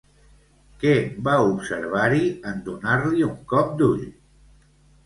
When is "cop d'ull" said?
3.55-4.07